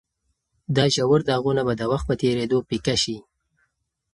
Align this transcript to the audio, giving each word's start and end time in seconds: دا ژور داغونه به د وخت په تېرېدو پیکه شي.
دا 0.75 0.85
ژور 0.95 1.19
داغونه 1.29 1.61
به 1.67 1.73
د 1.77 1.81
وخت 1.91 2.05
په 2.09 2.15
تېرېدو 2.21 2.57
پیکه 2.69 2.95
شي. 3.03 3.17